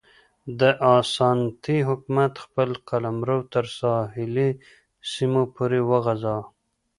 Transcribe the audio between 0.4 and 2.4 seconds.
د اسانتي حکومت